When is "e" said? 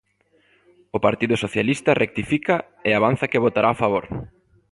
2.87-2.89